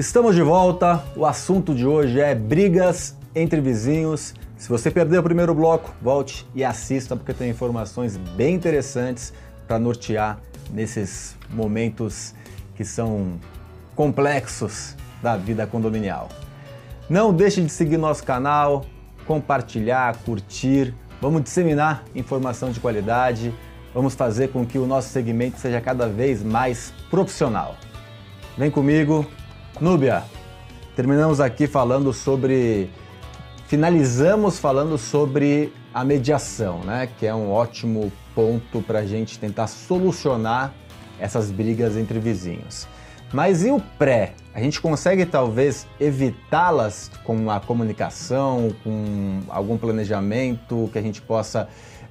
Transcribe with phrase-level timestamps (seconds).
[0.00, 1.04] Estamos de volta.
[1.14, 4.34] O assunto de hoje é brigas entre vizinhos.
[4.56, 9.30] Se você perdeu o primeiro bloco, volte e assista porque tem informações bem interessantes
[9.68, 10.40] para nortear
[10.72, 12.34] nesses momentos
[12.74, 13.38] que são
[13.94, 16.30] complexos da vida condominial.
[17.06, 18.86] Não deixe de seguir nosso canal,
[19.26, 20.94] compartilhar, curtir.
[21.20, 23.54] Vamos disseminar informação de qualidade.
[23.92, 27.76] Vamos fazer com que o nosso segmento seja cada vez mais profissional.
[28.56, 29.26] Vem comigo,
[29.80, 30.24] Núbia.
[30.94, 32.90] Terminamos aqui falando sobre.
[33.66, 37.08] Finalizamos falando sobre a mediação, né?
[37.18, 40.74] Que é um ótimo ponto para a gente tentar solucionar
[41.18, 42.86] essas brigas entre vizinhos.
[43.32, 44.34] Mas e o pré?
[44.52, 51.68] A gente consegue talvez evitá-las com a comunicação, com algum planejamento que a gente possa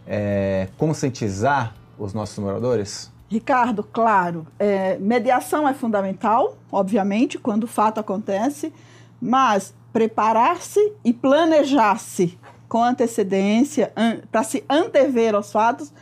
[0.07, 3.11] é, conscientizar os nossos moradores?
[3.29, 8.73] Ricardo, claro, é, mediação é fundamental, obviamente, quando o fato acontece,
[9.21, 13.93] mas preparar-se e planejar-se com antecedência
[14.31, 15.93] para se antever aos fatos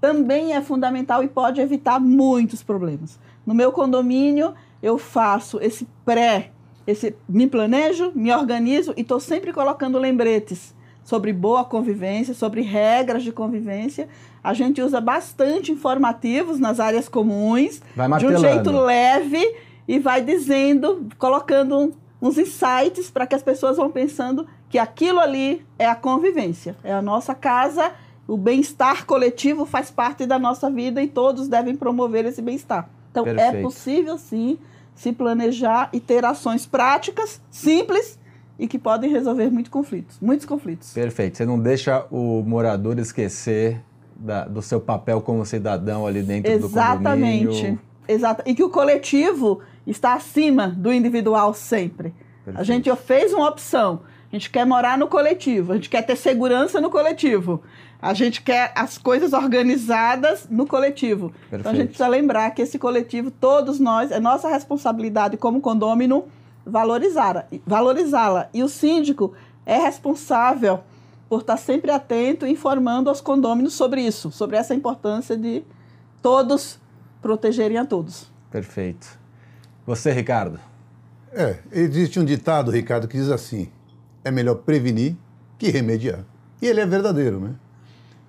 [0.00, 3.18] também é fundamental e pode evitar muitos problemas.
[3.44, 6.52] No meu condomínio, eu faço esse pré,
[6.86, 10.72] esse me planejo, me organizo e estou sempre colocando lembretes
[11.06, 14.08] sobre boa convivência, sobre regras de convivência.
[14.42, 17.80] A gente usa bastante informativos nas áreas comuns,
[18.18, 23.88] de um jeito leve e vai dizendo, colocando uns insights para que as pessoas vão
[23.88, 27.92] pensando que aquilo ali é a convivência, é a nossa casa,
[28.26, 32.90] o bem-estar coletivo faz parte da nossa vida e todos devem promover esse bem-estar.
[33.12, 33.56] Então é Perfeito.
[33.58, 34.58] é possível sim
[34.92, 38.18] se planejar e ter ações práticas, simples
[38.58, 40.92] e que podem resolver muitos conflitos, muitos conflitos.
[40.92, 41.36] Perfeito.
[41.36, 43.80] Você não deixa o morador esquecer
[44.14, 47.44] da, do seu papel como cidadão ali dentro Exatamente.
[47.44, 47.80] do condomínio.
[48.08, 48.42] Exato.
[48.46, 52.14] E que o coletivo está acima do individual sempre.
[52.44, 52.60] Perfeito.
[52.60, 54.00] A gente fez uma opção.
[54.30, 57.62] A gente quer morar no coletivo, a gente quer ter segurança no coletivo.
[58.02, 61.30] A gente quer as coisas organizadas no coletivo.
[61.30, 61.60] Perfeito.
[61.60, 66.24] Então a gente precisa lembrar que esse coletivo, todos nós, é nossa responsabilidade como condômino
[66.66, 67.46] valorizá-la.
[67.64, 69.32] Valorizá e o síndico
[69.64, 70.80] é responsável
[71.28, 75.64] por estar sempre atento e informando aos condôminos sobre isso, sobre essa importância de
[76.20, 76.78] todos
[77.22, 78.30] protegerem a todos.
[78.50, 79.18] Perfeito.
[79.86, 80.58] Você, Ricardo?
[81.32, 83.68] É, existe um ditado, Ricardo, que diz assim:
[84.24, 85.16] é melhor prevenir
[85.58, 86.24] que remediar.
[86.60, 87.54] E ele é verdadeiro, né?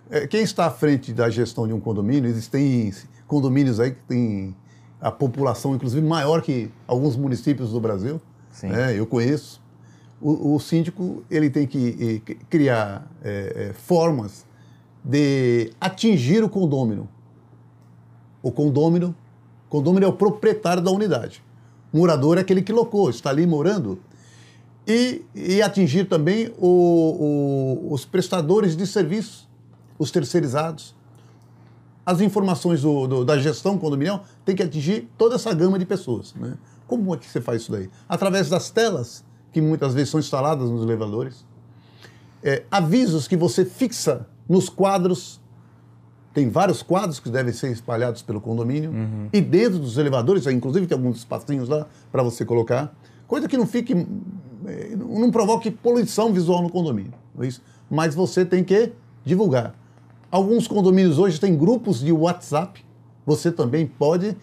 [0.10, 2.94] É, quem está à frente da gestão de um condomínio, existem
[3.28, 4.56] condomínios aí que tem
[5.00, 8.20] a população, inclusive, maior que alguns municípios do Brasil.
[8.64, 8.98] Né?
[8.98, 9.62] Eu conheço.
[10.20, 12.20] O, o, síndico ele tem que
[12.50, 14.46] criar é, é, formas
[15.04, 17.08] de atingir o condômino.
[18.42, 19.16] O condômino,
[19.70, 21.44] condômino é o proprietário da unidade.
[21.94, 24.00] O morador é aquele que locou, está ali morando.
[24.88, 29.48] E, e atingir também o, o, os prestadores de serviços,
[30.00, 30.96] os terceirizados,
[32.08, 36.34] as informações do, do, da gestão condominial tem que atingir toda essa gama de pessoas.
[36.36, 36.54] Né?
[36.88, 37.90] Como é que você faz isso daí?
[38.08, 41.46] Através das telas, que muitas vezes são instaladas nos elevadores,
[42.42, 45.42] é, avisos que você fixa nos quadros.
[46.34, 48.92] Tem vários quadros que devem ser espalhados pelo condomínio.
[48.92, 49.28] Uhum.
[49.34, 52.96] E dentro dos elevadores, inclusive tem alguns espacinhos lá para você colocar.
[53.28, 53.94] Coisa que não fique.
[54.66, 57.14] É, não provoque poluição visual no condomínio.
[57.36, 57.62] Não é isso?
[57.90, 58.94] Mas você tem que
[59.26, 59.76] divulgar.
[60.30, 62.84] Alguns condomínios hoje têm grupos de WhatsApp.
[63.26, 64.36] Você também pode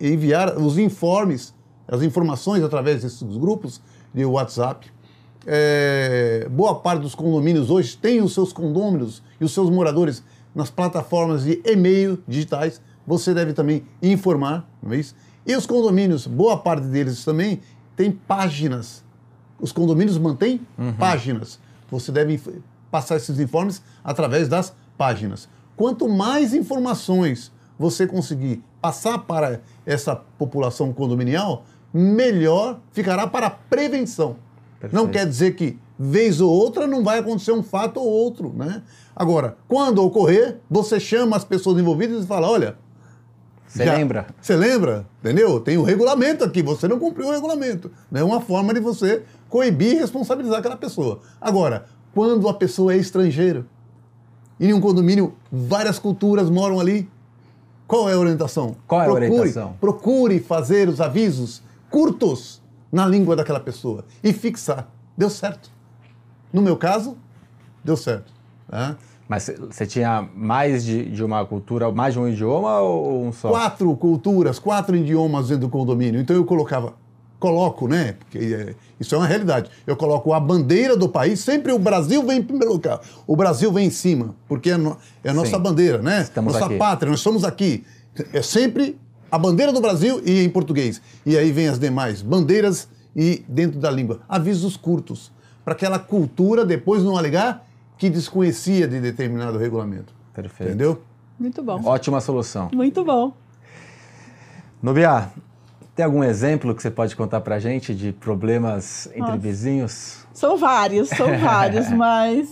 [0.00, 1.52] enviar os informes,
[1.88, 3.80] as informações através desses grupos
[4.12, 4.92] de WhatsApp.
[5.46, 10.22] É, boa parte dos condomínios hoje tem os seus condôminos e os seus moradores
[10.54, 12.80] nas plataformas de e-mail digitais.
[13.06, 15.14] Você deve também informar, não é isso?
[15.46, 17.60] E os condomínios, boa parte deles também
[17.96, 19.04] tem páginas.
[19.60, 20.92] Os condomínios mantêm uhum.
[20.94, 21.58] páginas.
[21.90, 22.40] Você deve
[22.94, 25.48] passar esses informes através das páginas.
[25.76, 34.36] Quanto mais informações você conseguir passar para essa população condominial, melhor ficará para a prevenção.
[34.78, 34.94] Perfeito.
[34.94, 38.84] Não quer dizer que vez ou outra não vai acontecer um fato ou outro, né?
[39.16, 42.76] Agora, quando ocorrer, você chama as pessoas envolvidas e fala, olha,
[43.66, 44.26] você lembra?
[44.40, 45.04] Você lembra?
[45.18, 45.58] Entendeu?
[45.58, 47.90] Tem um regulamento aqui, você não cumpriu o regulamento.
[48.12, 51.20] É uma forma de você coibir e responsabilizar aquela pessoa.
[51.40, 53.66] Agora, quando a pessoa é estrangeira,
[54.58, 57.10] e em um condomínio, várias culturas moram ali.
[57.86, 58.76] Qual é a orientação?
[58.86, 59.76] Qual é procure, a orientação?
[59.80, 64.88] Procure fazer os avisos curtos na língua daquela pessoa e fixar.
[65.16, 65.70] Deu certo.
[66.52, 67.16] No meu caso,
[67.82, 68.32] deu certo.
[68.70, 68.96] Né?
[69.28, 73.50] Mas você tinha mais de, de, uma cultura, mais de um idioma ou um só?
[73.50, 76.20] Quatro culturas, quatro idiomas dentro do condomínio.
[76.20, 76.94] Então eu colocava
[77.44, 78.14] coloco, né?
[78.18, 79.70] Porque é, isso é uma realidade.
[79.86, 83.02] Eu coloco a bandeira do país, sempre o Brasil vem em primeiro lugar.
[83.26, 85.62] O Brasil vem em cima, porque é, no, é a nossa Sim.
[85.62, 86.22] bandeira, né?
[86.22, 86.78] Estamos nossa aqui.
[86.78, 87.84] pátria, nós estamos aqui.
[88.32, 88.98] É sempre
[89.30, 91.02] a bandeira do Brasil e em português.
[91.26, 94.20] E aí vem as demais bandeiras e dentro da língua.
[94.26, 95.30] Avisos curtos,
[95.62, 97.66] para aquela cultura depois não alegar
[97.98, 100.14] que desconhecia de determinado regulamento.
[100.32, 100.70] Perfeito.
[100.70, 101.02] Entendeu?
[101.38, 101.78] Muito bom.
[101.84, 102.70] Ótima solução.
[102.72, 103.34] Muito bom.
[104.82, 105.30] Nubia,
[105.94, 109.36] tem algum exemplo que você pode contar pra gente de problemas entre Nossa.
[109.36, 110.26] vizinhos?
[110.32, 112.48] São vários, são vários, mas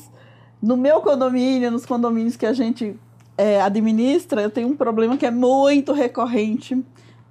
[0.62, 2.96] no meu condomínio, nos condomínios que a gente
[3.36, 6.80] é, administra, eu tenho um problema que é muito recorrente.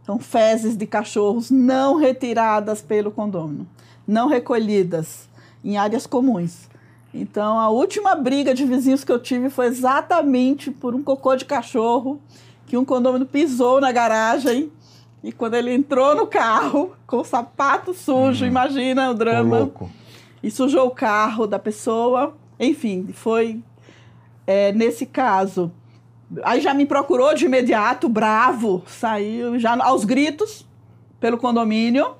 [0.06, 3.68] São fezes de cachorros não retiradas pelo condomínio,
[4.06, 5.30] não recolhidas
[5.64, 6.70] em áreas comuns.
[7.14, 11.46] Então, a última briga de vizinhos que eu tive foi exatamente por um cocô de
[11.46, 12.20] cachorro
[12.66, 14.72] que um condomínio pisou na garagem
[15.24, 19.90] e quando ele entrou no carro com o sapato sujo, imagina o drama louco.
[20.42, 22.36] e sujou o carro da pessoa.
[22.60, 23.62] Enfim, foi
[24.48, 25.72] é, nesse caso.
[26.44, 30.66] Aí já me procurou de imediato, bravo, saiu já aos gritos
[31.20, 32.16] pelo condomínio.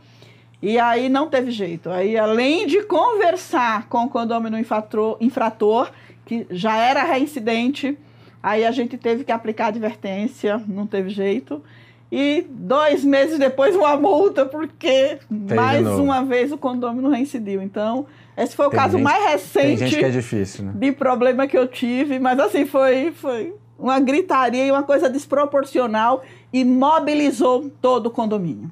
[0.62, 1.90] E aí não teve jeito.
[1.90, 5.90] Aí, além de conversar com o condomínio infrator, infrator
[6.24, 7.98] que já era reincidente,
[8.44, 11.64] aí a gente teve que aplicar advertência, não teve jeito.
[12.12, 17.62] E dois meses depois, uma multa, porque de mais uma vez o condomínio reincidiu.
[17.62, 18.06] Então,
[18.36, 19.24] esse foi o Tem caso gente- mais
[19.54, 20.74] Tem recente que é difícil, né?
[20.76, 26.22] de problema que eu tive, mas assim, foi, foi uma gritaria e uma coisa desproporcional
[26.52, 28.70] e mobilizou todo o condomínio.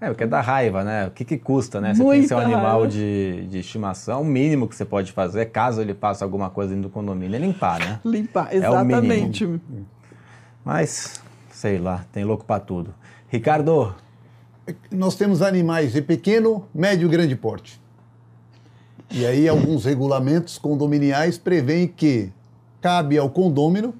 [0.00, 1.08] É, porque dá raiva, né?
[1.08, 1.92] O que, que custa, né?
[1.92, 5.82] Você tem Muita seu animal de, de estimação, o mínimo que você pode fazer, caso
[5.82, 8.00] ele faça alguma coisa dentro do condomínio, é limpar, né?
[8.02, 9.12] Limpar, É o mínimo.
[9.12, 9.60] exatamente.
[10.64, 11.20] Mas,
[11.60, 12.94] sei lá, tem louco pra tudo.
[13.28, 13.94] Ricardo,
[14.90, 17.78] Nós temos animais de pequeno, médio e grande porte.
[19.10, 22.32] E aí alguns regulamentos condominiais prevêem que
[22.80, 23.92] cabe ao condômino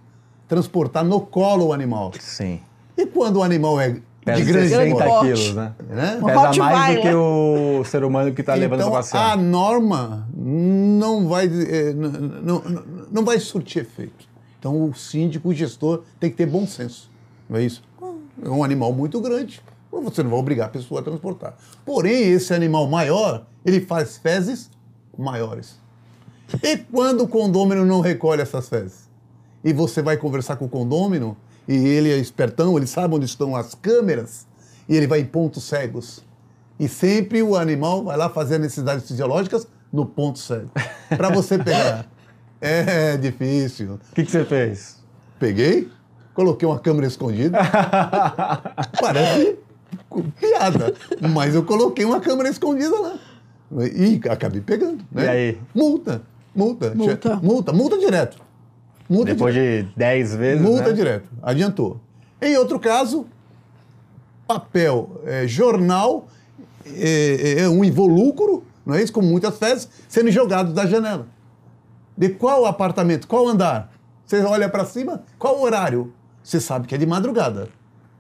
[0.49, 2.13] transportar no colo o animal.
[2.19, 2.61] sim.
[2.97, 5.25] E quando o animal é Pesa de grande 60 porte.
[5.27, 5.73] quilos, né?
[5.89, 6.07] Né?
[6.13, 7.03] Pesa mais do Rottweiler.
[7.03, 12.07] que o ser humano que tá levando então, pra a norma não vai, eh, n-
[12.09, 12.63] n- não,
[13.11, 14.29] não vai surtir efeito.
[14.59, 17.11] Então, o síndico, o gestor, tem que ter bom senso.
[17.51, 17.83] Não é isso?
[18.41, 19.61] É um animal muito grande.
[19.91, 21.57] Você não vai obrigar a pessoa a transportar.
[21.85, 24.71] Porém, esse animal maior, ele faz fezes
[25.19, 25.77] maiores.
[26.63, 29.11] E quando o condômino não recolhe essas fezes?
[29.65, 31.37] E você vai conversar com o condômino,
[31.67, 34.47] e ele é espertão, ele sabe onde estão as câmeras,
[34.89, 36.25] e ele vai em pontos cegos.
[36.79, 40.71] E sempre o animal vai lá fazer necessidades fisiológicas no ponto cego.
[41.09, 42.07] Para você pegar.
[42.63, 43.95] É difícil.
[43.95, 44.99] O que, que você fez?
[45.39, 45.91] Peguei,
[46.35, 47.59] coloquei uma câmera escondida.
[49.01, 49.59] Parece
[50.39, 50.95] piada,
[51.33, 53.19] mas eu coloquei uma câmera escondida lá.
[53.95, 55.05] E acabei pegando.
[55.11, 55.25] Né?
[55.25, 55.59] E aí?
[55.75, 56.23] Multa,
[56.55, 57.37] multa, Multa.
[57.37, 58.39] multa, multa direto.
[59.09, 59.87] Multa Depois direto.
[59.89, 60.93] de 10 vezes, Multa né?
[60.93, 62.01] direto, adiantou.
[62.41, 63.27] Em outro caso,
[64.47, 66.29] papel, é, jornal,
[66.87, 69.13] é, é, um involúcro, não é isso?
[69.13, 71.27] Com muitas fezes, sendo jogado da janela.
[72.17, 73.27] De qual apartamento?
[73.27, 73.93] Qual andar?
[74.27, 76.13] Você olha para cima, qual horário?
[76.43, 77.69] Você sabe que é de madrugada,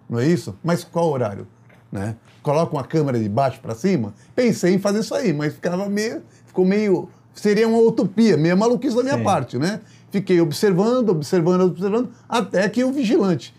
[0.08, 0.56] não é isso?
[0.62, 1.46] Mas qual horário?
[1.90, 2.16] Né?
[2.42, 4.14] Coloca uma câmera de baixo para cima.
[4.34, 8.94] Pensei em fazer isso aí, mas ficava meio, ficou meio, seria uma utopia, meio maluquice
[8.94, 9.24] da minha Sim.
[9.24, 9.80] parte, né?
[10.10, 13.54] Fiquei observando, observando, observando, até que o vigilante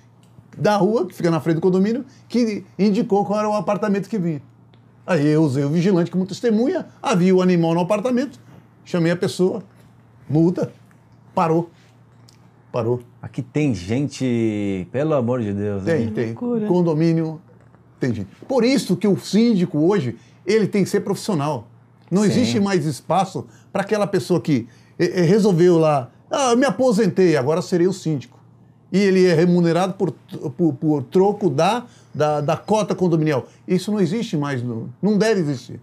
[0.58, 4.18] da rua, que fica na frente do condomínio, que indicou qual era o apartamento que
[4.18, 4.42] vinha.
[5.06, 8.40] Aí eu usei o vigilante como testemunha, havia o animal no apartamento,
[8.86, 9.64] chamei a pessoa,
[10.30, 10.72] multa,
[11.34, 11.70] parou.
[12.72, 13.02] Parou.
[13.22, 15.84] Aqui tem gente, pelo amor de Deus.
[15.84, 16.12] Tem, hein?
[16.14, 16.28] tem.
[16.28, 16.68] loucura.
[16.68, 17.42] Condomínio,
[18.00, 18.30] tem gente.
[18.48, 21.68] Por isso que o síndico hoje, ele tem que ser profissional.
[22.10, 22.30] Não Sim.
[22.30, 27.36] existe mais espaço para aquela pessoa que eh, eh, resolveu lá, ah, eu me aposentei,
[27.36, 28.40] agora serei o síndico.
[28.92, 30.12] E ele é remunerado por,
[30.58, 33.48] por, por troco da, da, da cota condominial.
[33.68, 34.64] Isso não existe mais,
[35.02, 35.80] não deve existir.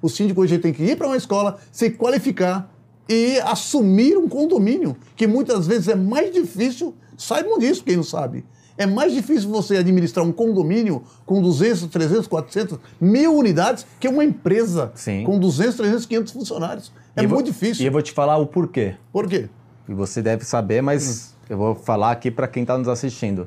[0.00, 2.71] O síndico hoje tem que ir para uma escola, se qualificar
[3.08, 8.44] e assumir um condomínio, que muitas vezes é mais difícil, saibam disso quem não sabe.
[8.78, 14.24] É mais difícil você administrar um condomínio com 200, 300, 400, mil unidades que uma
[14.24, 15.24] empresa Sim.
[15.24, 16.92] com 200, 300, 500 funcionários.
[17.14, 17.82] É E eu vou- muito difícil.
[17.84, 18.94] E eu vou te falar o porquê.
[19.12, 19.48] Por quê?
[19.88, 23.46] E você deve saber, mas eu vou falar aqui para quem está nos assistindo.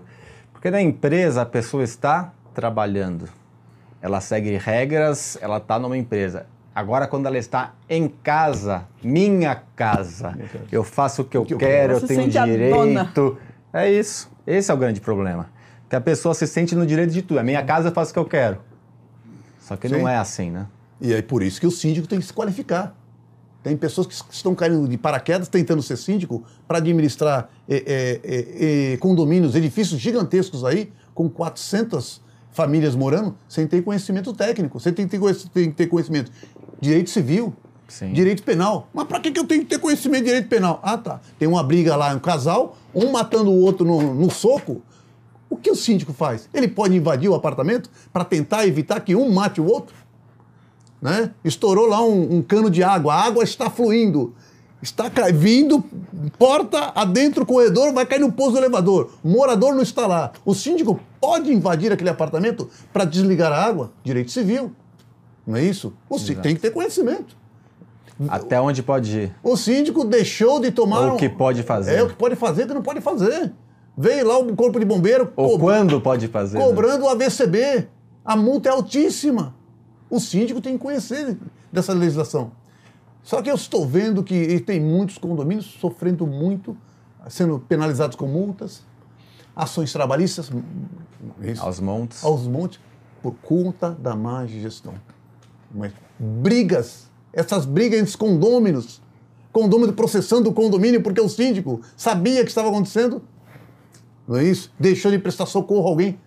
[0.53, 3.27] Porque na empresa a pessoa está trabalhando.
[4.01, 6.45] Ela segue regras, ela está numa empresa.
[6.75, 10.37] Agora, quando ela está em casa, minha casa,
[10.69, 13.37] eu faço o que eu que eu quero, eu tenho sente a direito.
[13.71, 14.29] É isso.
[14.45, 15.49] Esse é o grande problema.
[15.89, 17.39] Que a pessoa se sente no direito de tudo.
[17.39, 18.57] É minha casa, eu faço o que eu quero.
[19.57, 19.99] Só que Sim.
[19.99, 20.67] não é assim, né?
[20.99, 22.93] E é por isso que o síndico tem que se qualificar.
[23.63, 28.97] Tem pessoas que estão caindo de paraquedas tentando ser síndico para administrar é, é, é,
[28.97, 34.79] condomínios, edifícios gigantescos aí, com 400 famílias morando, sem ter conhecimento técnico.
[34.79, 36.31] Você tem que ter, tem que ter conhecimento
[36.85, 37.53] direito civil,
[37.87, 38.13] Sim.
[38.13, 38.87] direito penal.
[38.93, 40.79] Mas para que, que eu tenho que ter conhecimento de direito penal?
[40.81, 41.19] Ah, tá.
[41.37, 44.81] Tem uma briga lá, um casal, um matando o outro no, no soco.
[45.49, 46.49] O que o síndico faz?
[46.53, 49.95] Ele pode invadir o apartamento para tentar evitar que um mate o outro?
[51.05, 51.31] né?
[51.43, 54.33] Estourou lá um, um cano de água, a água está fluindo,
[54.81, 55.83] está vindo,
[56.37, 59.11] porta adentro, corredor, vai cair no pouso do elevador.
[59.23, 60.31] O morador não está lá.
[60.43, 63.91] O síndico pode invadir aquele apartamento para desligar a água?
[64.03, 64.71] Direito civil.
[65.45, 65.93] Não é isso?
[66.09, 67.37] O síndico tem que ter conhecimento.
[68.29, 69.35] Até onde pode ir?
[69.43, 71.13] O síndico deixou de tomar.
[71.13, 71.95] o que pode fazer.
[71.95, 73.51] É o que pode fazer, o que não pode fazer.
[73.97, 75.31] Veio lá o corpo de bombeiro.
[75.35, 76.57] Ou quando pode fazer.
[76.57, 77.05] Cobrando né?
[77.05, 77.87] o AVCB.
[78.23, 79.55] A multa é altíssima.
[80.09, 81.37] O síndico tem que conhecer
[81.71, 82.51] dessa legislação.
[83.21, 86.77] Só que eu estou vendo que tem muitos condomínios sofrendo muito,
[87.27, 88.83] sendo penalizados com multas,
[89.55, 90.51] ações trabalhistas.
[91.41, 92.23] Isso, aos montes.
[92.23, 92.79] Aos montes,
[93.21, 94.93] por conta da má gestão.
[95.75, 99.01] Mas brigas, essas brigas entre os condôminos,
[99.51, 103.21] condômino processando o condomínio porque o síndico sabia que estava acontecendo,
[104.27, 104.73] não é isso?
[104.79, 106.19] Deixou de prestar socorro a alguém.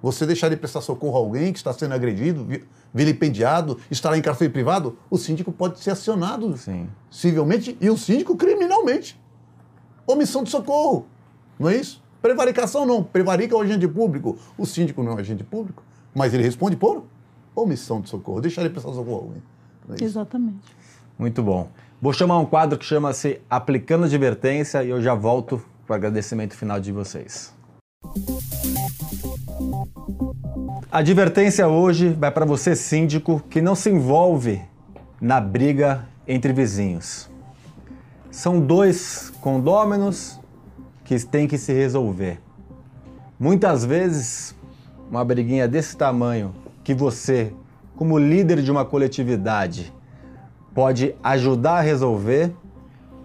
[0.00, 2.46] Você deixar de prestar socorro a alguém que está sendo agredido,
[2.92, 6.88] vilipendiado, estará em cárcere privado, o síndico pode ser acionado Sim.
[7.10, 9.18] civilmente e o síndico criminalmente.
[10.06, 11.06] Omissão de socorro,
[11.58, 12.02] não é isso?
[12.20, 14.38] Prevaricação não, prevarica é o agente público.
[14.58, 15.82] O síndico não é um agente público,
[16.14, 17.04] mas ele responde por
[17.54, 19.42] omissão de socorro, deixar ele prestar socorro alguém.
[19.98, 20.74] É Exatamente.
[21.18, 21.68] Muito bom.
[22.00, 26.54] Vou chamar um quadro que chama-se Aplicando Advertência e eu já volto para o agradecimento
[26.54, 27.54] final de vocês.
[30.90, 34.62] A advertência hoje vai para você, síndico, que não se envolve
[35.20, 37.28] na briga entre vizinhos.
[38.30, 40.40] São dois condôminos
[41.04, 42.40] que têm que se resolver.
[43.38, 44.54] Muitas vezes,
[45.10, 47.52] uma briguinha desse tamanho que você,
[47.96, 49.92] como líder de uma coletividade,
[50.74, 52.52] pode ajudar a resolver,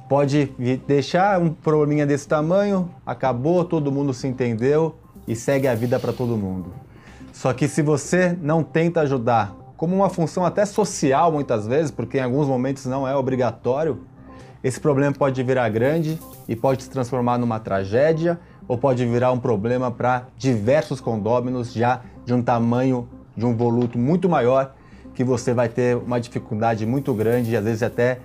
[0.08, 0.46] pode
[0.88, 4.96] deixar um probleminha desse tamanho, acabou, todo mundo se entendeu
[5.28, 6.74] e segue a vida para todo mundo.
[7.34, 12.18] Só que se você não tenta ajudar, como uma função até social muitas vezes, porque
[12.18, 14.00] em alguns momentos não é obrigatório,
[14.64, 19.40] esse problema pode virar grande e pode se transformar numa tragédia ou pode virar um
[19.40, 24.76] problema para diversos condôminos já de um tamanho, de um voluto muito maior,
[25.14, 28.20] que você vai ter uma dificuldade muito grande às vezes até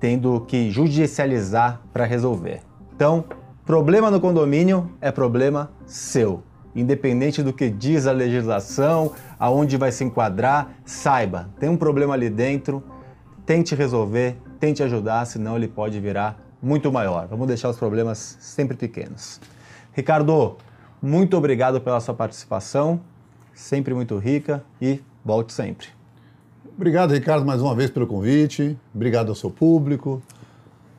[0.00, 2.60] tendo que judicializar para resolver.
[2.94, 3.24] Então,
[3.64, 6.42] problema no condomínio é problema seu
[6.74, 12.28] independente do que diz a legislação, aonde vai se enquadrar, saiba, tem um problema ali
[12.28, 12.82] dentro,
[13.46, 17.28] tente resolver, tente ajudar, senão ele pode virar muito maior.
[17.28, 19.40] Vamos deixar os problemas sempre pequenos.
[19.92, 20.56] Ricardo,
[21.00, 23.00] muito obrigado pela sua participação,
[23.54, 25.88] sempre muito rica e volte sempre.
[26.76, 28.78] Obrigado, Ricardo, mais uma vez pelo convite.
[28.94, 30.22] Obrigado ao seu público.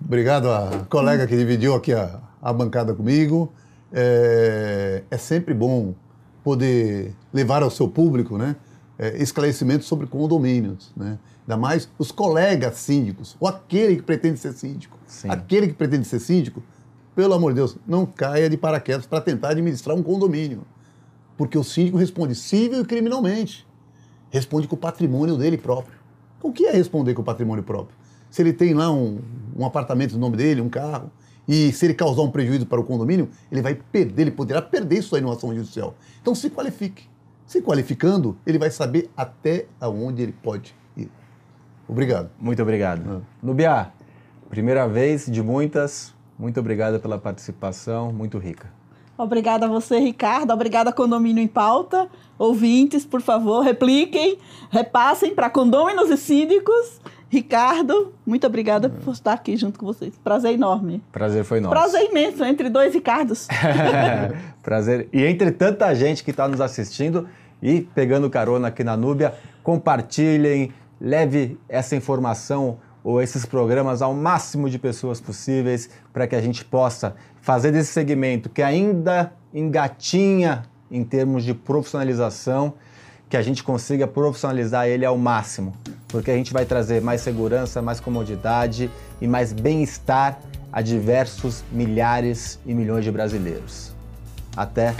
[0.03, 3.51] Obrigado à colega que dividiu aqui a, a bancada comigo
[3.95, 5.93] é, é sempre bom
[6.43, 8.57] poder levar ao seu público né,
[8.99, 10.91] é, esclarecimentos sobre condomínios.
[10.95, 11.17] Né?
[11.47, 14.97] Ainda mais os colegas síndicos, ou aquele que pretende ser síndico.
[15.07, 15.29] Sim.
[15.29, 16.61] Aquele que pretende ser síndico,
[17.15, 20.63] pelo amor de Deus, não caia de paraquedas para tentar administrar um condomínio.
[21.37, 23.67] Porque o síndico responde civil e criminalmente.
[24.29, 25.97] Responde com o patrimônio dele próprio.
[26.41, 27.97] O que é responder com o patrimônio próprio?
[28.29, 29.19] Se ele tem lá um,
[29.55, 31.11] um apartamento no nome dele, um carro,
[31.47, 34.99] e se ele causar um prejuízo para o condomínio, ele vai perder, ele poderá perder
[34.99, 35.95] isso aí numa ação judicial.
[36.21, 37.07] Então se qualifique.
[37.45, 41.09] Se qualificando, ele vai saber até aonde ele pode ir.
[41.87, 42.29] Obrigado.
[42.39, 43.01] Muito obrigado.
[43.07, 43.21] Ah.
[43.41, 43.91] Nubia,
[44.49, 48.73] primeira vez de muitas, muito obrigado pela participação, muito rica.
[49.17, 50.51] Obrigada a você, Ricardo.
[50.51, 52.07] Obrigada, Condomínio em Pauta.
[52.37, 54.37] Ouvintes, por favor, repliquem,
[54.69, 56.99] repassem para condôminos e síndicos
[57.35, 60.13] Ricardo, muito obrigada por estar aqui junto com vocês.
[60.23, 61.03] Prazer enorme.
[61.11, 61.71] Prazer foi nosso.
[61.71, 63.47] Prazer imenso entre dois Ricardos.
[64.63, 65.09] Prazer.
[65.11, 67.27] E entre tanta gente que está nos assistindo
[67.61, 74.67] e pegando carona aqui na Núbia, compartilhem, leve essa informação ou esses programas ao máximo
[74.67, 81.03] de pessoas possíveis para que a gente possa fazer desse segmento que ainda engatinha em
[81.03, 82.73] termos de profissionalização
[83.29, 85.73] que a gente consiga profissionalizar ele ao máximo,
[86.07, 88.89] porque a gente vai trazer mais segurança, mais comodidade
[89.21, 90.39] e mais bem-estar
[90.71, 93.93] a diversos milhares e milhões de brasileiros.
[94.57, 94.95] Até